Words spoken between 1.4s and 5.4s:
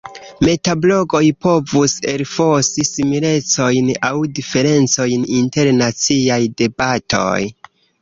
povus elfosi similecojn aŭ diferencojn